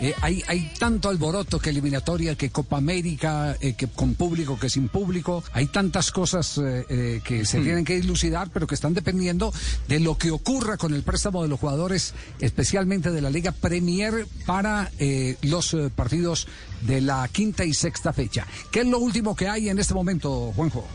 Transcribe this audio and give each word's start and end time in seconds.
Eh, 0.00 0.14
hay, 0.22 0.42
hay 0.48 0.72
tanto 0.78 1.10
alboroto 1.10 1.58
que 1.58 1.68
eliminatoria, 1.68 2.34
que 2.34 2.48
Copa 2.48 2.78
América, 2.78 3.56
eh, 3.60 3.74
que 3.74 3.88
con 3.88 4.14
público, 4.14 4.58
que 4.58 4.70
sin 4.70 4.88
público. 4.88 5.44
Hay 5.52 5.66
tantas 5.66 6.10
cosas 6.10 6.58
eh, 6.58 7.20
que 7.22 7.44
se 7.44 7.60
tienen 7.60 7.84
que 7.84 8.00
dilucidar, 8.00 8.48
pero 8.52 8.66
que 8.66 8.74
están 8.74 8.94
dependiendo 8.94 9.52
de 9.88 10.00
lo 10.00 10.16
que 10.16 10.30
ocurra 10.30 10.78
con 10.78 10.94
el 10.94 11.02
préstamo 11.02 11.42
de 11.42 11.48
los 11.48 11.60
jugadores, 11.60 12.14
especialmente 12.40 13.10
de 13.10 13.20
la 13.20 13.28
Liga 13.28 13.52
Premier, 13.52 14.26
para 14.46 14.90
los 15.42 15.76
partidos 15.94 16.48
de 16.80 17.00
la 17.02 17.28
quinta 17.30 17.64
y 17.64 17.74
sexta 17.74 18.12
fecha. 18.12 18.46
¿Qué 18.70 18.80
es 18.80 18.86
lo 18.86 18.98
último 18.98 19.36
que 19.36 19.48
hay 19.48 19.68
en 19.68 19.78
este 19.78 19.94
momento, 19.94 20.52
Juanjo? 20.56 20.86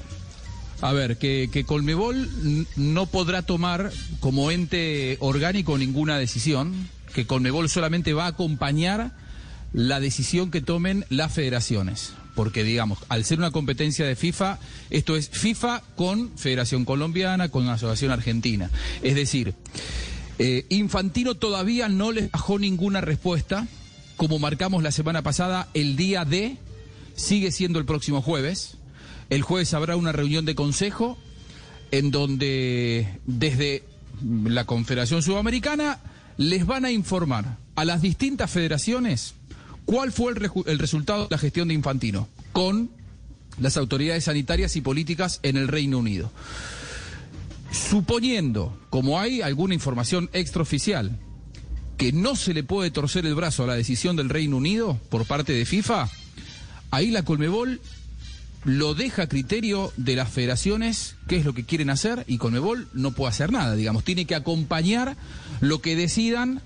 A 0.81 0.91
ver, 0.93 1.17
que, 1.17 1.49
que 1.51 1.63
Colmebol 1.63 2.67
no 2.75 3.05
podrá 3.05 3.41
tomar 3.41 3.91
como 4.19 4.51
ente 4.51 5.17
orgánico 5.21 5.77
ninguna 5.77 6.19
decisión, 6.19 6.87
que 7.17 7.25
Colmebol 7.25 7.67
solamente 7.67 8.13
va 8.13 8.25
a 8.25 8.27
acompañar 8.27 9.11
la 9.73 9.99
decisión 9.99 10.51
que 10.51 10.61
tomen 10.61 11.03
las 11.09 11.33
federaciones. 11.33 12.13
Porque, 12.35 12.63
digamos, 12.63 12.99
al 13.09 13.25
ser 13.25 13.39
una 13.39 13.49
competencia 13.49 14.05
de 14.05 14.15
FIFA, 14.15 14.59
esto 14.91 15.15
es 15.15 15.27
FIFA 15.31 15.81
con 15.95 16.37
Federación 16.37 16.85
Colombiana, 16.85 17.49
con 17.49 17.67
Asociación 17.69 18.11
Argentina. 18.11 18.69
Es 19.01 19.15
decir, 19.15 19.55
eh, 20.37 20.67
Infantino 20.69 21.33
todavía 21.33 21.89
no 21.89 22.11
les 22.11 22.29
bajó 22.29 22.59
ninguna 22.59 23.01
respuesta. 23.01 23.67
Como 24.15 24.37
marcamos 24.37 24.83
la 24.83 24.91
semana 24.91 25.23
pasada, 25.23 25.69
el 25.73 25.95
día 25.95 26.23
D 26.23 26.57
sigue 27.15 27.51
siendo 27.51 27.79
el 27.79 27.85
próximo 27.85 28.21
jueves. 28.21 28.77
El 29.31 29.41
jueves 29.41 29.73
habrá 29.73 29.95
una 29.95 30.11
reunión 30.11 30.45
de 30.45 30.53
consejo 30.53 31.17
en 31.89 32.11
donde 32.11 33.07
desde 33.25 33.83
la 34.21 34.65
Confederación 34.65 35.23
Sudamericana 35.23 35.99
les 36.37 36.65
van 36.65 36.85
a 36.85 36.91
informar 36.91 37.57
a 37.75 37.85
las 37.85 38.01
distintas 38.01 38.49
federaciones 38.49 39.33
cuál 39.85 40.11
fue 40.11 40.33
el, 40.65 40.79
resultado 40.79 41.23
de 41.23 41.27
la 41.31 41.37
gestión 41.37 41.67
de 41.67 41.73
Infantino 41.73 42.27
con 42.51 42.89
las 43.59 43.77
autoridades 43.77 44.25
sanitarias 44.25 44.75
y 44.75 44.81
políticas 44.81 45.39
en 45.43 45.57
el 45.57 45.67
Reino 45.67 45.97
Unido. 45.97 46.31
Suponiendo, 47.71 48.77
como 48.89 49.19
hay 49.19 49.41
alguna 49.41 49.73
información 49.73 50.29
extraoficial, 50.33 51.17
que 51.97 52.11
no 52.11 52.35
se 52.35 52.53
le 52.53 52.63
puede 52.63 52.91
torcer 52.91 53.25
el 53.25 53.33
brazo 53.33 53.63
a 53.63 53.67
la 53.67 53.75
decisión 53.75 54.15
del 54.15 54.29
Reino 54.29 54.57
Unido 54.57 54.99
por 55.09 55.25
parte 55.25 55.53
de 55.53 55.65
FIFA, 55.65 56.09
ahí 56.91 57.09
la 57.09 57.23
Colmebol 57.23 57.81
lo 58.65 58.93
deja 58.95 59.23
a 59.23 59.27
criterio 59.27 59.93
de 59.97 60.15
las 60.15 60.29
federaciones 60.29 61.15
qué 61.27 61.37
es 61.37 61.45
lo 61.45 61.53
que 61.53 61.63
quieren 61.63 61.89
hacer 61.89 62.25
y 62.27 62.37
Colmebol 62.37 62.87
no 62.93 63.11
puede 63.11 63.29
hacer 63.29 63.51
nada, 63.51 63.75
digamos, 63.75 64.03
tiene 64.03 64.25
que 64.25 64.35
acompañar 64.35 65.15
lo 65.61 65.81
que 65.81 65.95
decidan 65.95 66.61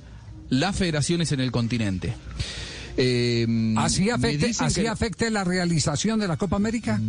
las 0.49 0.75
federaciones 0.75 1.31
en 1.31 1.39
el 1.41 1.51
continente. 1.51 2.13
Eh, 2.97 3.73
¿Así 3.77 4.09
afecte, 4.09 4.51
así 4.59 4.81
que- 4.81 4.87
afecte 4.89 5.29
la 5.31 5.43
realización 5.43 6.19
de 6.19 6.27
la 6.27 6.37
Copa 6.37 6.57
América? 6.57 6.99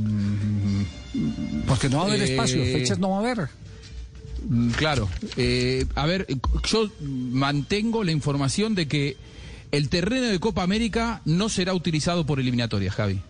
Porque 1.67 1.89
no 1.89 1.99
va 1.99 2.05
a 2.05 2.07
haber 2.07 2.21
Eh, 2.23 2.31
espacio, 2.33 2.63
fechas 2.63 2.99
no 2.99 3.11
va 3.11 3.17
a 3.17 3.21
haber. 3.21 3.49
Mm, 4.49 4.71
Claro. 4.71 5.09
Eh, 5.37 5.87
a 5.95 6.07
ver, 6.07 6.27
yo 6.71 6.91
mantengo 7.01 8.05
la 8.05 8.13
información 8.13 8.75
de 8.75 8.87
que 8.89 9.17
el 9.71 9.89
terreno 9.89 10.27
de 10.27 10.39
Copa 10.41 10.63
América 10.63 11.21
no 11.25 11.49
será 11.49 11.75
utilizado 11.75 12.27
por 12.27 12.39
eliminatorias, 12.41 12.95
Javi. 12.95 13.21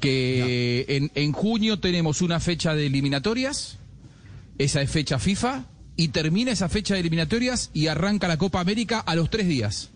Que 0.00 0.84
en, 0.88 1.10
en 1.14 1.32
junio 1.32 1.78
tenemos 1.78 2.22
una 2.22 2.40
fecha 2.40 2.74
de 2.74 2.86
eliminatorias, 2.86 3.78
esa 4.58 4.82
es 4.82 4.90
fecha 4.90 5.18
FIFA, 5.18 5.64
y 5.96 6.08
termina 6.08 6.52
esa 6.52 6.68
fecha 6.68 6.94
de 6.94 7.00
eliminatorias 7.00 7.70
y 7.72 7.86
arranca 7.86 8.28
la 8.28 8.36
Copa 8.36 8.60
América 8.60 9.00
a 9.00 9.14
los 9.14 9.30
tres 9.30 9.48
días. 9.48 9.90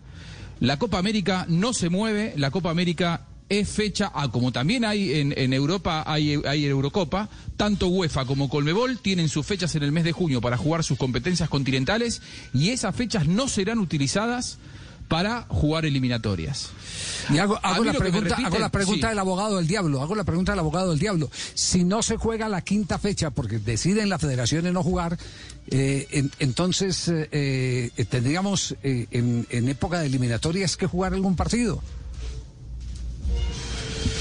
La 0.59 0.77
Copa 0.77 0.97
América 0.97 1.45
no 1.47 1.73
se 1.73 1.89
mueve, 1.89 2.33
la 2.37 2.51
Copa 2.51 2.69
América 2.69 3.27
es 3.49 3.67
fecha, 3.67 4.11
ah, 4.15 4.29
como 4.31 4.51
también 4.51 4.85
hay 4.85 5.11
en, 5.19 5.33
en 5.35 5.51
Europa, 5.53 6.03
hay, 6.07 6.39
hay 6.45 6.65
Eurocopa, 6.65 7.29
tanto 7.57 7.87
UEFA 7.87 8.25
como 8.25 8.47
Colmebol 8.47 8.99
tienen 8.99 9.27
sus 9.27 9.45
fechas 9.45 9.75
en 9.75 9.83
el 9.83 9.91
mes 9.91 10.05
de 10.05 10.13
junio 10.13 10.39
para 10.39 10.55
jugar 10.55 10.83
sus 10.85 10.97
competencias 10.97 11.49
continentales 11.49 12.21
y 12.53 12.69
esas 12.69 12.95
fechas 12.95 13.27
no 13.27 13.49
serán 13.49 13.79
utilizadas 13.79 14.57
para 15.11 15.43
jugar 15.49 15.85
eliminatorias. 15.85 16.69
Y 17.29 17.37
hago, 17.37 17.59
hago 17.61 17.83
la 17.83 17.91
pregunta, 17.93 18.37
hago 18.37 18.57
la 18.59 18.69
pregunta 18.69 19.07
sí. 19.07 19.09
del 19.09 19.19
abogado 19.19 19.57
del 19.57 19.67
diablo, 19.67 20.01
hago 20.01 20.15
la 20.15 20.23
pregunta 20.23 20.53
del 20.53 20.59
abogado 20.59 20.91
del 20.91 20.99
diablo. 20.99 21.29
Si 21.53 21.83
no 21.83 22.01
se 22.01 22.15
juega 22.15 22.47
la 22.47 22.61
quinta 22.61 22.97
fecha 22.97 23.29
porque 23.29 23.59
deciden 23.59 24.07
las 24.07 24.21
federaciones 24.21 24.71
no 24.71 24.83
jugar, 24.83 25.17
eh, 25.67 26.07
en- 26.11 26.31
entonces 26.39 27.09
eh, 27.09 27.27
eh, 27.97 28.05
tendríamos 28.09 28.77
eh, 28.83 29.07
en, 29.11 29.45
en 29.49 29.67
época 29.67 29.99
de 29.99 30.05
eliminatorias 30.07 30.77
que 30.77 30.87
jugar 30.87 31.13
algún 31.13 31.35
partido. 31.35 31.83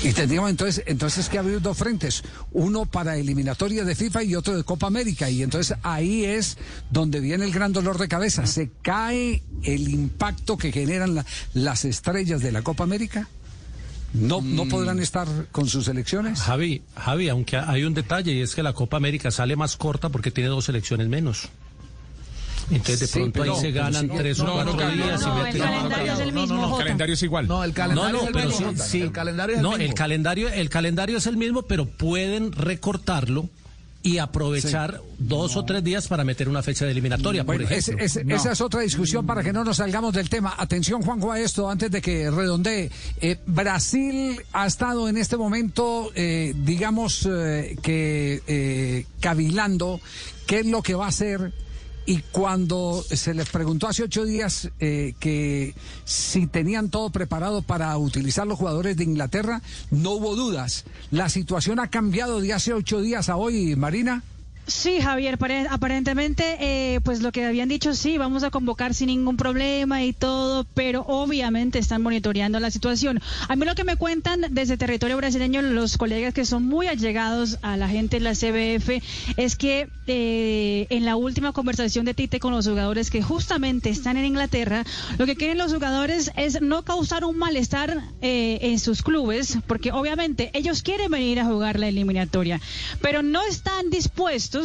Y 0.03 0.13
tendríamos 0.15 0.49
entonces, 0.51 0.83
entonces 0.87 1.29
que 1.29 1.39
abrir 1.39 1.61
dos 1.61 1.77
frentes, 1.77 2.23
uno 2.53 2.87
para 2.87 3.17
eliminatorias 3.19 3.87
de 3.87 3.95
FIFA 3.95 4.23
y 4.25 4.35
otro 4.35 4.57
de 4.57 4.65
Copa 4.65 4.87
América. 4.87 5.29
Y 5.29 5.43
entonces 5.43 5.77
ahí 5.83 6.25
es 6.25 6.57
donde 6.91 7.21
viene 7.21 7.45
el 7.45 7.53
gran 7.53 7.73
dolor 7.75 7.99
de 7.99 8.09
cabeza. 8.09 8.47
¿Se 8.47 8.71
cae 8.81 9.43
el 9.63 9.89
impacto 9.89 10.57
que 10.57 10.73
generan 10.73 11.15
la- 11.17 11.27
las 11.53 11.85
estrellas 11.85 12.41
de 12.41 12.51
la 12.51 12.63
Copa 12.63 12.85
América? 12.85 13.29
¿No, 14.15 14.41
¿No 14.41 14.67
podrán 14.67 14.99
estar 15.01 15.29
con 15.53 15.69
sus 15.69 15.87
elecciones? 15.87 16.41
Javi, 16.41 16.83
Javi, 16.97 17.29
aunque 17.29 17.59
hay 17.59 17.85
un 17.85 17.93
detalle 17.95 18.33
y 18.33 18.41
es 18.41 18.55
que 18.55 18.63
la 18.63 18.73
Copa 18.73 18.97
América 18.97 19.31
sale 19.31 19.55
más 19.55 19.77
corta 19.77 20.09
porque 20.09 20.31
tiene 20.31 20.49
dos 20.49 20.65
selecciones 20.65 21.09
menos. 21.09 21.49
Entonces 22.71 23.01
de 23.01 23.07
Sí, 23.07 23.19
pronto 23.31 23.43
ahí 23.43 23.61
se 23.61 23.71
ganan 23.73 24.09
sí, 24.09 24.13
tres 24.17 24.41
o 24.41 24.45
no, 24.45 24.53
cuatro 24.55 24.73
no 24.75 24.91
días 24.93 25.21
no, 25.23 25.35
no, 25.39 25.47
el 25.47 25.59
calendario 25.59 26.13
es 26.13 26.21
el 26.21 26.33
mismo, 26.33 26.47
No, 26.57 26.69
no, 26.69 26.73
el 26.77 26.79
calendario 26.85 27.15
es 27.15 27.23
igual. 27.23 27.49
No, 27.49 27.65
el 27.65 27.71
No, 27.71 27.75
calendario 27.75 28.13
no, 28.13 28.23
es 28.23 28.29
el 28.29 28.47
mismo. 28.47 28.73
sí, 28.85 28.89
sí. 28.91 29.01
El 29.03 29.13
calendario 29.13 29.55
es 29.55 29.59
el 29.59 29.63
no, 29.63 29.71
mismo. 29.71 29.85
el 29.85 29.95
calendario, 29.95 30.49
el 30.49 30.69
calendario 30.71 31.19
es 31.19 31.27
el 31.27 31.37
mismo, 31.37 31.63
pero 31.63 31.87
pueden 31.87 32.53
recortarlo 32.53 33.49
y 34.03 34.17
aprovechar 34.17 35.03
dos 35.19 35.57
o 35.59 35.65
tres 35.67 35.85
días 35.85 36.09
para 36.09 36.25
meter 36.25 36.49
una 36.49 36.63
fecha 36.63 36.87
de 36.87 36.93
eliminatoria, 36.93 37.43
Bueno, 37.43 37.65
por 37.67 37.73
ejemplo. 37.73 38.03
ese- 38.03 38.25
esa 38.29 38.53
es 38.53 38.61
otra 38.63 38.81
discusión 38.81 39.27
para 39.27 39.43
que 39.43 39.53
no 39.53 39.63
nos 39.63 39.77
salgamos 39.77 40.15
del 40.15 40.31
tema. 40.31 40.55
Atención, 40.57 41.03
Juanjo, 41.03 41.33
a 41.33 41.39
esto 41.39 41.69
antes 41.69 41.91
de 41.91 42.01
que 42.01 42.31
redondee. 42.31 42.91
Eh, 43.21 43.37
Brasil 43.47 44.41
ha 44.55 44.67
estado 44.67 45.07
en 45.07 45.19
este 45.19 45.37
momento, 45.37 46.11
eh, 46.15 46.55
digamos, 46.65 47.29
eh, 47.31 47.77
que 47.83 48.41
eh, 48.47 49.05
cavilando 49.21 50.01
qué 50.47 50.61
es 50.61 50.67
lo 50.67 50.83
que 50.83 50.95
va 50.95 51.05
a 51.05 51.09
hacer. 51.09 51.53
Y 52.11 52.25
cuando 52.33 53.05
se 53.09 53.35
les 53.35 53.49
preguntó 53.51 53.87
hace 53.87 54.03
ocho 54.03 54.25
días 54.25 54.69
eh, 54.81 55.15
que 55.21 55.77
si 56.05 56.49
tenían 56.49 56.91
todo 56.91 57.11
preparado 57.11 57.63
para 57.63 57.97
utilizar 57.97 58.49
los 58.49 58.59
jugadores 58.59 58.97
de 58.97 59.05
Inglaterra, 59.05 59.63
no 59.93 60.11
hubo 60.15 60.35
dudas. 60.35 60.87
La 61.13 61.29
situación 61.29 61.79
ha 61.79 61.89
cambiado 61.89 62.41
de 62.41 62.53
hace 62.53 62.73
ocho 62.73 63.01
días 63.01 63.29
a 63.29 63.37
hoy, 63.37 63.77
Marina. 63.77 64.25
Sí, 64.71 65.01
Javier, 65.01 65.37
pare- 65.37 65.67
aparentemente, 65.69 66.57
eh, 66.61 67.01
pues 67.01 67.23
lo 67.23 67.33
que 67.33 67.45
habían 67.45 67.69
dicho, 67.69 67.93
sí, 67.93 68.19
vamos 68.19 68.45
a 68.45 68.51
convocar 68.51 68.95
sin 68.95 69.09
ningún 69.09 69.37
problema 69.37 70.05
y 70.05 70.13
todo, 70.13 70.65
pero 70.75 71.05
obviamente 71.09 71.81
están 71.81 72.03
monitoreando 72.03 72.61
la 72.61 72.71
situación. 72.71 73.21
A 73.49 73.57
mí 73.57 73.67
lo 73.67 73.75
que 73.75 73.83
me 73.83 73.97
cuentan 73.97 74.47
desde 74.51 74.77
territorio 74.77 75.17
brasileño 75.17 75.61
los 75.61 75.97
colegas 75.99 76.33
que 76.35 76.45
son 76.45 76.63
muy 76.63 76.87
allegados 76.87 77.59
a 77.63 77.77
la 77.77 77.89
gente 77.89 78.21
de 78.21 78.25
la 78.25 78.35
CBF 78.35 79.03
es 79.37 79.57
que 79.57 79.89
eh, 80.07 80.87
en 80.91 81.05
la 81.05 81.17
última 81.17 81.53
conversación 81.53 82.05
de 82.05 82.15
Tite 82.15 82.39
con 82.39 82.53
los 82.53 82.69
jugadores 82.69 83.11
que 83.11 83.23
justamente 83.23 83.91
están 83.91 84.17
en 84.19 84.25
Inglaterra, 84.25 84.85
lo 85.19 85.27
que 85.27 85.35
quieren 85.35 85.59
los 85.59 85.73
jugadores 85.75 86.31
es 86.37 86.63
no 86.63 86.83
causar 86.85 87.25
un 87.25 87.37
malestar 87.39 87.97
eh, 88.23 88.59
en 88.63 88.79
sus 88.79 89.03
clubes, 89.03 89.59
porque 89.67 89.91
obviamente 89.91 90.51
ellos 90.55 90.83
quieren 90.83 91.11
venir 91.11 91.41
a 91.41 91.47
jugar 91.47 91.79
la 91.81 91.89
eliminatoria, 91.89 92.61
pero 93.01 93.23
no 93.23 93.43
están 93.43 93.91
dispuestos 93.91 94.60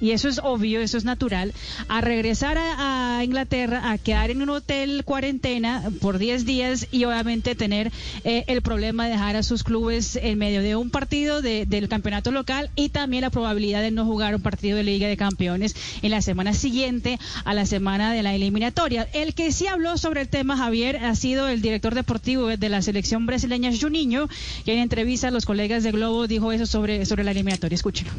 y 0.00 0.12
eso 0.12 0.28
es 0.28 0.38
obvio, 0.44 0.80
eso 0.80 0.96
es 0.96 1.04
natural, 1.04 1.52
a 1.88 2.00
regresar 2.00 2.56
a, 2.56 3.20
Inglaterra, 3.24 3.90
a 3.90 3.98
quedar 3.98 4.30
en 4.30 4.42
un 4.42 4.50
hotel 4.50 5.02
cuarentena 5.04 5.90
por 6.00 6.18
10 6.18 6.44
días 6.46 6.86
y 6.92 7.02
obviamente 7.04 7.56
tener 7.56 7.90
eh, 8.22 8.44
el 8.46 8.62
problema 8.62 9.06
de 9.06 9.10
dejar 9.10 9.34
a 9.34 9.42
sus 9.42 9.64
clubes 9.64 10.14
en 10.14 10.38
medio 10.38 10.62
de 10.62 10.76
un 10.76 10.90
partido 10.90 11.42
de- 11.42 11.66
del 11.66 11.88
campeonato 11.88 12.30
local 12.30 12.70
y 12.76 12.90
también 12.90 13.22
la 13.22 13.30
probabilidad 13.30 13.82
de 13.82 13.90
no 13.90 14.04
jugar 14.04 14.36
un 14.36 14.40
partido 14.40 14.76
de 14.76 14.84
Liga 14.84 15.08
de 15.08 15.16
Campeones 15.16 15.74
en 16.02 16.12
la 16.12 16.22
semana 16.22 16.54
siguiente 16.54 17.18
a 17.44 17.52
la 17.54 17.66
semana 17.66 18.12
de 18.12 18.22
la 18.22 18.36
eliminatoria. 18.36 19.08
El 19.12 19.34
que 19.34 19.50
sí 19.50 19.66
habló 19.66 19.98
sobre 19.98 20.20
el 20.20 20.28
tema, 20.28 20.56
Javier, 20.56 21.04
ha 21.04 21.16
sido 21.16 21.48
el 21.48 21.60
director 21.60 21.96
deportivo 21.96 22.46
de 22.46 22.68
la 22.68 22.82
selección 22.82 23.26
brasileña, 23.26 23.72
Juninho, 23.78 24.28
que 24.64 24.74
en 24.74 24.78
entrevista 24.78 25.26
a 25.26 25.30
los 25.32 25.44
colegas 25.44 25.82
de 25.82 25.90
Globo 25.90 26.28
dijo 26.28 26.52
eso 26.52 26.66
sobre, 26.66 27.04
sobre 27.04 27.24
la 27.24 27.32
eliminatoria. 27.32 27.74
Escúchenlo. 27.74 28.12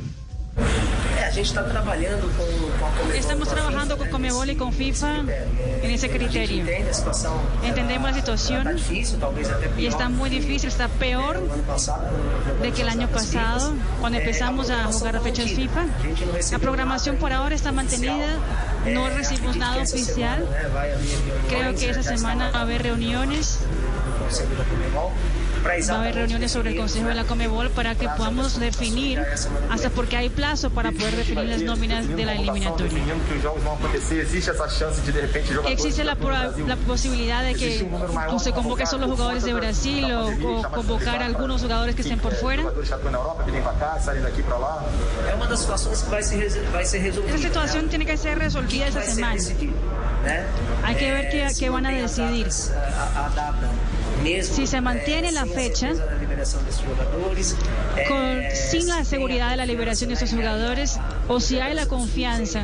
É, 1.30 1.31
a 1.31 1.31
gente 1.31 1.46
está 1.50 1.64
trabalhando 1.64 2.22
com, 2.36 2.46
com 2.80 2.86
a 2.86 2.90
Comebol 2.90 3.16
Estamos 3.16 3.48
trabajando 3.50 3.98
con 3.98 4.10
Comebol 4.10 4.50
y 4.50 4.56
con 4.56 4.70
nesse 4.70 4.78
FIFA 4.80 5.14
critério. 5.24 5.94
ese 5.94 6.06
A 6.08 6.10
criterio. 6.10 6.66
a 6.90 6.94
situação. 6.94 7.40
Entendemos 7.64 8.10
la 8.10 8.14
situación 8.18 8.62
Está 8.68 8.74
difícil, 8.74 9.20
talvez 9.20 9.48
até 9.50 9.68
pior. 9.68 9.80
y 9.80 9.86
está 9.88 10.10
muy 10.10 10.30
difícil, 10.31 10.70
está 10.70 10.88
peor 10.88 11.40
de 12.62 12.72
que 12.72 12.81
el 12.81 12.90
año 12.90 13.08
pasado, 13.10 13.74
cuando 14.00 14.18
empezamos 14.18 14.70
a 14.72 14.78
programação 14.78 15.00
jugar 15.00 15.14
tá 15.16 15.22
fechas. 15.22 15.52
FIFA. 15.52 15.86
A 16.56 16.60
nada 16.60 17.16
por 17.18 17.31
ahora 17.31 17.54
está 17.54 17.72
oficial. 17.72 18.16
mantenida, 18.16 18.40
no 18.94 19.10
recibimos 19.16 19.56
nada 19.56 19.76
que 19.76 19.81
essa 19.84 19.96
oficial. 19.96 20.38
semana, 20.40 20.70
vai 22.52 22.62
haver 22.64 22.81
reuniões, 22.81 23.60
Va 25.94 25.98
a 25.98 26.02
haber 26.02 26.16
reuniones, 26.16 26.52
sobre 26.52 26.72
el 26.72 26.78
Consejo 26.78 27.08
de 27.08 27.16
la 27.16 27.24
Comebol 27.26 27.70
para 27.72 27.96
que 27.96 28.08
podamos 28.18 28.60
definir, 28.60 29.20
hasta 29.70 29.90
porque 29.90 30.18
hay 30.18 30.30
plazo 30.30 30.70
para 30.70 30.92
poder 30.92 31.16
definir 31.16 31.46
las 31.46 31.62
nóminas 31.62 32.08
de 32.08 32.26
la 32.26 32.34
eliminatoria. 32.34 32.92
Existe 34.22 34.52
essa 34.52 34.68
chance 34.68 35.02
de 35.02 35.12
de 35.12 35.22
repente 35.22 35.54
jogadores 35.54 35.72
Existe 35.80 36.04
la, 36.04 36.16
la 36.68 36.76
posibilidad 36.78 37.44
de 37.44 37.54
que 37.56 37.78
se 38.40 38.52
convoque 38.52 38.86
solo 38.86 39.08
jugadores 39.08 39.44
de 39.44 39.54
Brasil 39.54 40.06
o, 40.14 40.28
o 40.60 40.62
convocar 40.72 41.22
a 41.22 41.26
algunos 41.26 41.62
jugadores 41.62 41.96
que 41.96 42.02
estén 42.04 42.20
por 42.20 42.34
fuera. 42.36 42.64
Esa 47.28 47.38
situación 47.38 47.90
tiene 47.90 48.06
que 48.06 48.18
ser 48.18 48.38
resolvida 48.40 48.88
esta 48.88 49.02
semana. 49.04 49.34
né? 50.26 50.44
Hay 50.84 50.96
que 50.96 51.12
ver 51.12 51.30
qué- 51.30 51.48
qué 51.58 51.70
van 51.70 51.86
a 51.86 51.92
decidir. 51.92 52.48
Si 54.44 54.68
se 54.68 54.81
mantiene 54.81 55.31
la 55.31 55.45
fecha, 55.45 55.89
con- 58.07 58.42
sin 58.54 58.88
la 58.88 59.04
seguridad 59.06 59.50
de 59.51 59.57
la 59.57 59.66
liberación 59.66 60.10
de 60.10 60.16
estos 60.16 60.31
jugadores 60.31 61.00
o 61.27 61.39
si 61.39 61.60
hay 61.60 61.74
la 61.74 61.86
confianza 61.86 62.63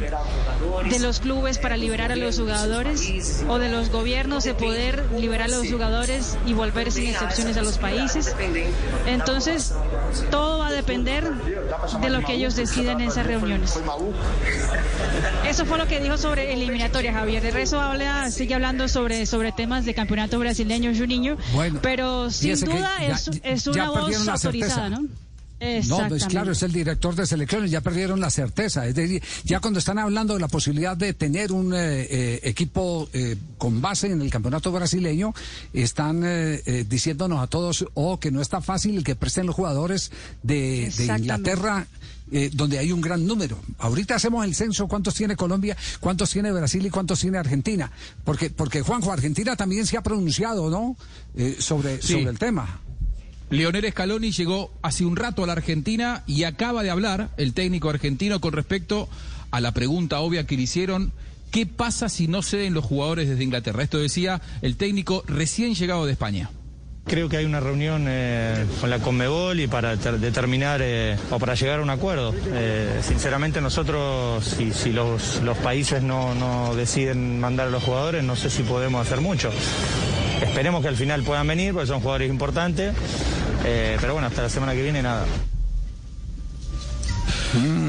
de 0.89 0.99
los 0.99 1.19
clubes 1.19 1.57
para 1.57 1.77
liberar 1.77 2.11
a 2.11 2.15
los 2.15 2.37
jugadores 2.39 3.43
o 3.47 3.57
de 3.59 3.69
los 3.69 3.89
gobiernos 3.89 4.43
de 4.43 4.53
poder 4.53 5.05
liberar 5.17 5.47
a 5.49 5.55
los 5.55 5.67
jugadores 5.69 6.37
y 6.45 6.53
volver 6.53 6.91
sin 6.91 7.07
excepciones 7.09 7.57
a 7.57 7.61
los 7.61 7.77
países. 7.77 8.35
Entonces, 9.05 9.73
todo 10.31 10.59
va 10.59 10.67
a 10.67 10.71
depender 10.71 11.23
de 12.01 12.09
lo 12.09 12.21
que 12.21 12.33
ellos 12.33 12.55
deciden 12.55 13.01
en 13.01 13.09
esas 13.09 13.25
reuniones. 13.25 13.79
Eso 15.47 15.65
fue 15.65 15.77
lo 15.77 15.87
que 15.87 15.99
dijo 15.99 16.17
sobre 16.17 16.53
eliminatoria, 16.53 17.13
Javier. 17.13 17.41
De 17.41 17.51
resto 17.51 17.79
habla, 17.79 18.29
sigue 18.31 18.55
hablando 18.55 18.87
sobre, 18.87 19.25
sobre 19.25 19.51
temas 19.51 19.85
de 19.85 19.93
campeonato 19.93 20.39
brasileño, 20.39 20.91
Juninho. 20.95 21.37
Bueno, 21.53 21.79
pero 21.81 22.29
sin 22.31 22.59
duda 22.59 22.91
ya- 22.99 23.07
es, 23.07 23.29
es 23.43 23.67
una 23.67 23.89
voz 23.89 24.15
certeza. 24.15 24.31
autorizada, 24.33 24.89
¿no? 24.89 25.07
No, 25.87 26.07
pues 26.09 26.25
claro, 26.25 26.51
es 26.51 26.61
el 26.63 26.71
director 26.73 27.15
de 27.15 27.25
selecciones, 27.25 27.71
ya 27.71 27.81
perdieron 27.81 28.19
la 28.19 28.29
certeza. 28.29 28.85
Es 28.87 28.95
decir, 28.95 29.23
ya 29.45 29.59
cuando 29.61 29.79
están 29.79 29.97
hablando 29.99 30.33
de 30.33 30.39
la 30.39 30.47
posibilidad 30.47 30.97
de 30.97 31.13
tener 31.13 31.51
un 31.51 31.73
eh, 31.73 31.77
eh, 32.09 32.39
equipo 32.43 33.07
eh, 33.13 33.35
con 33.57 33.81
base 33.81 34.07
en 34.11 34.21
el 34.21 34.29
campeonato 34.29 34.71
brasileño, 34.71 35.33
están 35.73 36.23
eh, 36.25 36.61
eh, 36.65 36.85
diciéndonos 36.87 37.41
a 37.41 37.47
todos, 37.47 37.85
oh, 37.93 38.19
que 38.19 38.31
no 38.31 38.41
está 38.41 38.61
fácil 38.61 38.97
el 38.97 39.03
que 39.03 39.15
presten 39.15 39.45
los 39.45 39.55
jugadores 39.55 40.11
de, 40.43 40.91
de. 40.97 41.05
Inglaterra. 41.05 41.87
eh, 42.31 42.49
donde 42.51 42.79
hay 42.79 42.91
un 42.91 43.01
gran 43.01 43.25
número. 43.27 43.57
Ahorita 43.77 44.15
hacemos 44.15 44.43
el 44.45 44.55
censo, 44.55 44.87
cuántos 44.87 45.13
tiene 45.13 45.35
Colombia, 45.35 45.77
cuántos 45.99 46.31
tiene 46.31 46.51
Brasil 46.51 46.83
y 46.83 46.89
cuántos 46.89 47.19
tiene 47.19 47.37
Argentina. 47.37 47.91
Porque, 48.23 48.49
porque 48.49 48.81
Juanjo, 48.81 49.11
Argentina 49.11 49.55
también 49.55 49.85
se 49.85 49.95
ha 49.95 50.01
pronunciado, 50.01 50.71
¿no? 50.71 50.97
Eh, 51.37 51.57
sobre, 51.59 52.01
Sí. 52.01 52.13
sobre 52.13 52.31
el 52.31 52.39
tema. 52.39 52.81
Leonel 53.55 53.89
Scaloni 53.89 54.31
llegó 54.31 54.71
hace 54.81 55.05
un 55.05 55.15
rato 55.15 55.43
a 55.43 55.47
la 55.47 55.53
Argentina 55.53 56.23
y 56.27 56.43
acaba 56.43 56.83
de 56.83 56.89
hablar 56.89 57.29
el 57.37 57.53
técnico 57.53 57.89
argentino 57.89 58.39
con 58.41 58.53
respecto 58.53 59.07
a 59.51 59.61
la 59.61 59.71
pregunta 59.71 60.19
obvia 60.19 60.45
que 60.45 60.55
le 60.57 60.63
hicieron. 60.63 61.11
¿Qué 61.51 61.65
pasa 61.65 62.09
si 62.09 62.27
no 62.27 62.41
ceden 62.41 62.73
los 62.73 62.83
jugadores 62.83 63.29
desde 63.29 63.43
Inglaterra? 63.43 63.83
Esto 63.83 63.97
decía 63.97 64.41
el 64.61 64.75
técnico 64.75 65.23
recién 65.27 65.73
llegado 65.73 66.05
de 66.05 66.11
España. 66.11 66.49
Creo 67.05 67.29
que 67.29 67.37
hay 67.37 67.45
una 67.45 67.59
reunión 67.59 68.05
eh, 68.07 68.65
con 68.81 68.89
la 68.89 68.97
Conmebol 68.99 69.59
y 69.59 69.67
para 69.67 69.95
ter- 69.95 70.19
determinar 70.19 70.81
eh, 70.83 71.15
o 71.29 71.37
para 71.37 71.53
llegar 71.53 71.79
a 71.79 71.83
un 71.83 71.91
acuerdo. 71.91 72.33
Eh, 72.51 72.99
sinceramente 73.03 73.61
nosotros, 73.61 74.43
si, 74.43 74.91
los, 74.91 75.39
países 75.63 76.01
no 76.01 76.73
deciden 76.75 77.39
mandar 77.39 77.67
a 77.67 77.69
los 77.69 77.83
jugadores, 77.83 78.23
no 78.23 78.35
sé 78.35 78.49
si 78.49 78.63
podemos 78.63 79.05
hacer 79.05 79.21
mucho. 79.21 79.51
Esperemos 80.41 80.81
que 80.81 80.89
al 80.89 80.97
final 80.97 81.23
puedan 81.23 81.47
venir, 81.47 81.73
porque 81.73 81.87
son 81.87 82.01
jugadores 82.01 82.29
importantes. 82.29 82.93
Eh, 83.65 83.97
pero 83.99 84.13
bueno, 84.13 84.27
hasta 84.27 84.41
la 84.43 84.49
semana 84.49 84.73
que 84.73 84.83
viene 84.83 85.01
nada. 85.01 85.25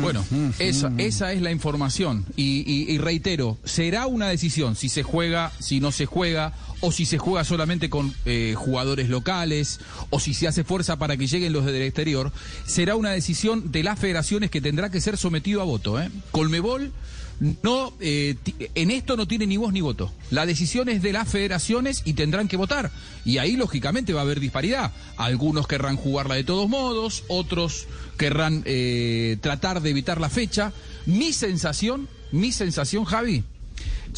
Bueno, 0.01 0.25
esa, 0.61 0.93
esa 0.99 1.33
es 1.33 1.43
la 1.43 1.51
información. 1.51 2.25
Y, 2.37 2.63
y- 2.67 2.93
y 2.95 2.99
reitero, 2.99 3.59
será 3.65 4.07
una 4.07 4.29
decisión 4.29 4.77
si 4.77 4.89
se 4.89 5.03
juega, 5.03 5.51
si 5.59 5.81
no 5.81 5.91
se 5.91 6.07
juega, 6.07 6.53
o 6.81 6.93
si 6.93 7.05
se 7.05 7.19
juega 7.19 7.43
solamente 7.43 7.91
con 7.91 8.15
eh, 8.27 8.55
jugadores 8.57 9.09
locales, 9.09 9.81
o 10.11 10.21
si 10.21 10.35
se 10.35 10.47
hace 10.47 10.63
fuerza 10.63 10.99
para 10.99 11.17
que 11.17 11.27
lleguen 11.27 11.53
los 11.53 11.65
del 11.67 11.83
exterior. 11.83 12.33
Será 12.65 12.95
una 12.95 13.11
decisión 13.11 13.73
de 13.73 13.83
las 13.83 13.99
federaciones 13.99 14.51
que 14.53 14.61
tendrá 14.61 14.91
que 14.91 15.01
ser 15.01 15.17
sometido 15.17 15.61
a 15.61 15.65
voto. 15.65 16.01
¿eh? 16.01 16.11
Colmebol 16.31 16.93
no, 17.41 17.93
eh, 18.01 18.37
en 18.75 18.91
esto 18.91 19.17
no 19.17 19.27
tiene 19.29 19.47
ni 19.47 19.57
voz 19.57 19.73
ni 19.73 19.81
voto. 19.81 20.13
La 20.31 20.47
decisión 20.47 20.89
es 20.89 21.03
de 21.03 21.13
las 21.13 21.29
federaciones 21.29 22.03
y 22.05 22.15
tendrán 22.15 22.49
que 22.49 22.57
votar. 22.57 22.91
Y 23.25 23.39
ahí, 23.39 23.57
lógicamente, 23.57 24.13
va 24.13 24.21
a 24.21 24.25
haber 24.25 24.41
disparidad. 24.41 24.93
Algunos 25.17 25.67
querrán 25.67 25.97
jugarla 25.97 26.37
de 26.37 26.45
todos 26.45 26.69
modos, 26.69 27.25
otros 27.29 27.87
querrán 28.17 28.63
eh, 28.65 29.37
tratar 29.41 29.83
de 29.83 29.91
evitar 29.91 30.21
la 30.21 30.31
fecha. 30.31 30.73
Mi 31.05 31.33
sensación, 31.33 32.09
mi 32.33 32.53
sensación, 32.53 33.05
Javi, 33.05 33.45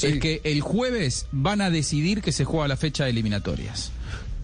es 0.00 0.20
que 0.20 0.41
el 0.44 0.61
jueves 0.61 1.26
van 1.32 1.61
a 1.61 1.70
decidir 1.70 2.23
que 2.23 2.32
se 2.32 2.44
juega 2.44 2.69
la 2.69 2.76
fecha 2.76 3.05
de 3.05 3.11
eliminatorias. 3.11 3.91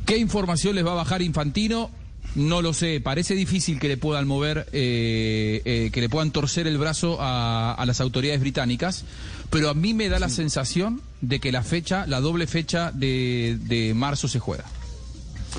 ¿Qué 0.05 0.19
información 0.19 0.75
les 0.75 0.85
va 0.85 0.93
a 0.93 0.97
bajar 0.97 1.23
Infantino? 1.23 1.91
No 2.35 2.63
lo 2.63 2.75
sé, 2.75 3.01
parece 3.01 3.35
difícil 3.35 3.79
que 3.79 3.87
le 3.89 3.97
puedan 3.97 4.27
mover, 4.27 4.67
eh, 4.73 5.63
eh, 5.65 5.91
que 5.93 6.01
le 6.01 6.09
puedan 6.09 6.33
torcer 6.33 6.67
el 6.67 6.79
brazo 6.79 7.19
a, 7.21 7.75
a 7.75 7.87
las 7.87 8.01
autoridades 8.01 8.41
británicas, 8.41 9.05
pero 9.51 9.71
a 9.71 9.75
mí 9.75 9.95
me 9.95 10.09
da 10.09 10.19
la 10.19 10.29
sensación 10.29 11.01
de 11.21 11.39
que 11.39 11.53
la 11.53 11.63
fecha, 11.63 12.07
la 12.07 12.21
doble 12.21 12.47
fecha 12.49 12.91
de, 12.91 13.57
de 13.63 13.95
marzo 13.95 14.27
se 14.27 14.41
juega. 14.41 14.65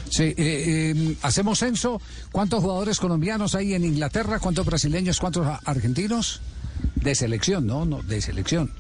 Sí, 0.10 0.24
eh, 0.24 0.36
eh, 0.38 1.16
hacemos 1.22 1.60
censo. 1.60 2.02
¿Cuántos 2.32 2.62
jugadores 2.62 3.00
colombianos 3.00 3.56
hay 3.56 3.74
en 3.74 3.86
Inglaterra? 3.86 4.40
¿Cuántos 4.40 4.66
brasileños? 4.66 5.20
¿Cuántos 5.20 5.48
argentinos? 5.64 6.42
De 6.96 7.16
selección, 7.16 7.66
¿no? 7.66 7.86
no 7.86 8.02
de 8.02 8.22
selección. 8.22 8.72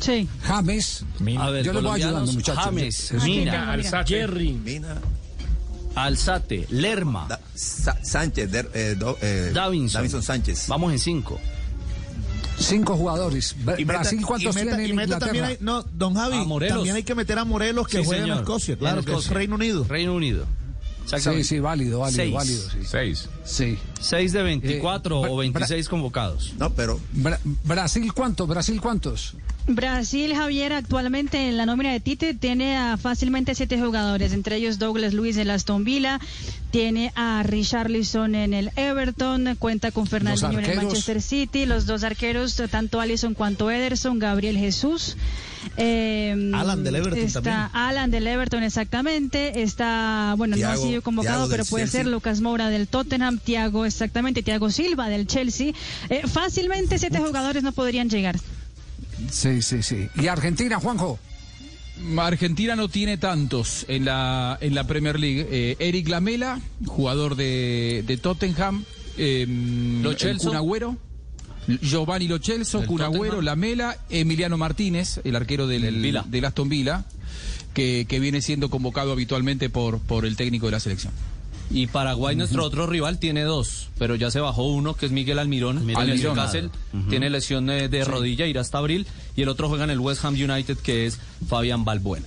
Sí. 0.00 0.28
James. 0.42 1.04
A 1.38 1.50
ver, 1.50 1.64
yo 1.64 1.72
les 1.72 1.82
voy 1.82 2.00
ayudando, 2.00 2.32
muchachos. 2.32 2.64
James, 2.64 2.96
sí. 2.96 3.16
Mina, 3.24 3.76
Jerry, 4.06 4.52
Alzate, 5.94 6.66
Lerma, 6.70 7.28
Sánchez, 7.54 8.50
Der- 8.50 8.70
eh, 8.74 8.96
do- 8.98 9.16
eh, 9.22 9.50
Davinson. 9.54 9.98
Davinson 10.00 10.22
Sánchez. 10.22 10.66
Vamos 10.68 10.92
en 10.92 10.98
cinco. 10.98 11.40
Cinco 12.58 12.96
jugadores. 12.96 13.54
Y 13.58 13.64
meta- 13.64 13.84
Brasil, 13.84 14.24
¿cuántos 14.24 14.54
y 14.54 14.58
meta- 14.58 14.76
tiene 14.76 14.84
en 14.84 14.90
y 14.90 14.92
meta 14.94 15.18
también 15.18 15.44
hay- 15.44 15.56
no, 15.60 15.82
don 15.82 16.14
Javi, 16.14 16.46
también 16.68 16.94
hay 16.96 17.02
que 17.02 17.14
meter 17.14 17.38
a 17.38 17.44
Morelos 17.44 17.88
que 17.88 17.98
Sí, 17.98 18.04
juega 18.04 18.26
en. 18.26 18.32
Escocia, 18.32 18.76
claro, 18.76 19.00
En 19.00 19.04
que 19.04 19.12
es. 19.14 19.28
Reino 19.28 19.54
Unido. 19.56 19.84
Reino 19.88 20.14
Unido. 20.14 20.46
Sí, 21.06 21.44
sí, 21.44 21.58
válido, 21.60 22.00
válido, 22.00 22.16
Seis. 22.22 22.32
válido. 22.34 22.70
Sí. 22.70 22.78
Seis. 22.84 23.28
Sí. 23.44 23.78
6 24.00 24.32
de 24.32 24.42
24 24.42 25.24
Eh, 25.24 25.28
o 25.28 25.36
Bra- 25.36 25.38
26 25.40 25.88
convocados. 25.88 26.54
No, 26.58 26.70
pero 26.70 26.98
Bra- 27.14 27.38
Brasil, 27.64 28.12
¿cuántos? 28.12 28.48
Brasil, 28.48 28.80
¿cuántos? 28.80 29.34
Brasil, 29.66 30.34
Javier, 30.34 30.72
actualmente 30.74 31.48
en 31.48 31.56
la 31.56 31.64
nómina 31.66 31.90
de 31.92 32.00
Tite 32.00 32.34
tiene 32.34 32.76
a 32.76 32.96
fácilmente 32.98 33.54
siete 33.54 33.80
jugadores, 33.80 34.32
entre 34.32 34.56
ellos 34.56 34.78
Douglas 34.78 35.14
Luis 35.14 35.36
del 35.36 35.50
Aston 35.50 35.84
Villa, 35.84 36.20
tiene 36.70 37.12
a 37.16 37.42
Richarlison 37.42 38.34
en 38.34 38.52
el 38.52 38.70
Everton, 38.76 39.56
cuenta 39.58 39.90
con 39.90 40.06
Fernandinho 40.06 40.58
en 40.58 40.64
el. 40.66 40.76
Manchester 40.76 41.22
City, 41.22 41.64
los 41.64 41.86
dos 41.86 42.02
arqueros, 42.04 42.60
tanto 42.70 43.00
Allison 43.00 43.32
cuanto 43.32 43.70
Ederson, 43.70 44.18
Gabriel 44.18 44.58
Jesús, 44.58 45.16
Eh, 45.76 46.50
Alan 46.54 46.84
del 46.84 46.94
Everton 46.96 47.18
está 47.18 47.42
también. 47.42 47.68
Alan 47.72 48.10
del 48.10 48.26
Everton, 48.26 48.62
exactamente. 48.62 49.62
Está, 49.62 50.34
bueno, 50.36 50.56
no 50.56 50.68
ha 50.68 50.76
sido 50.76 51.02
convocado, 51.02 51.48
pero 51.48 51.64
puede 51.64 51.84
Chelsea. 51.84 52.02
ser 52.02 52.10
Lucas 52.10 52.40
Moura 52.40 52.70
del 52.70 52.86
Tottenham, 52.86 53.38
Thiago, 53.38 53.84
exactamente, 53.84 54.42
Thiago 54.42 54.70
Silva 54.70 55.08
del 55.08 55.26
Chelsea. 55.26 55.72
Eh, 56.08 56.22
fácilmente 56.26 56.98
siete 56.98 57.18
jugadores 57.18 57.62
no 57.62 57.72
podrían 57.72 58.08
llegar. 58.08 58.36
Sí, 59.30 59.62
sí, 59.62 59.82
sí. 59.82 60.08
¿Y 60.16 60.28
Argentina, 60.28 60.78
Juanjo? 60.78 61.18
Argentina 62.18 62.74
no 62.74 62.88
tiene 62.88 63.18
tantos 63.18 63.84
en 63.88 64.04
la, 64.04 64.58
en 64.60 64.74
la 64.74 64.84
Premier 64.84 65.18
League. 65.18 65.46
Eh, 65.50 65.76
Eric 65.78 66.08
Lamela, 66.08 66.60
jugador 66.86 67.36
de, 67.36 68.02
de 68.06 68.16
Tottenham. 68.16 68.84
Eh, 69.16 69.46
Lo 70.02 70.10
el 70.10 70.18
Celso. 70.18 70.48
Kun 70.48 70.56
Agüero, 70.56 70.96
Giovanni 71.80 72.28
Lo 72.28 72.38
Celso, 72.38 72.80
Del 72.80 72.88
Kun 72.88 73.02
Agüero, 73.02 73.36
Tottenham. 73.36 73.44
Lamela, 73.44 73.96
Emiliano 74.10 74.58
Martínez, 74.58 75.20
el 75.24 75.36
arquero 75.36 75.66
del, 75.66 76.00
Villa. 76.00 76.24
del 76.26 76.44
Aston 76.44 76.68
Villa, 76.68 77.04
que, 77.72 78.06
que 78.08 78.20
viene 78.20 78.40
siendo 78.42 78.70
convocado 78.70 79.12
habitualmente 79.12 79.70
por, 79.70 79.98
por 80.00 80.26
el 80.26 80.36
técnico 80.36 80.66
de 80.66 80.72
la 80.72 80.80
selección. 80.80 81.12
Y 81.70 81.86
Paraguay, 81.86 82.36
nuestro 82.36 82.62
otro 82.64 82.86
rival, 82.86 83.18
tiene 83.18 83.42
dos, 83.42 83.88
pero 83.98 84.16
ya 84.16 84.30
se 84.30 84.38
bajó 84.38 84.64
uno, 84.66 84.94
que 84.94 85.06
es 85.06 85.12
Miguel 85.12 85.38
Almirón, 85.38 85.88
el 85.88 85.96
Almirón. 85.96 86.36
Newcastle, 86.36 86.70
tiene 87.08 87.30
lesión 87.30 87.66
de, 87.66 87.88
de 87.88 88.04
rodilla, 88.04 88.46
irá 88.46 88.60
hasta 88.60 88.78
abril, 88.78 89.06
y 89.34 89.42
el 89.42 89.48
otro 89.48 89.68
juega 89.68 89.84
en 89.84 89.90
el 89.90 89.98
West 89.98 90.24
Ham 90.24 90.34
United, 90.34 90.76
que 90.76 91.06
es 91.06 91.18
Fabián 91.48 91.84
Balbuena. 91.84 92.26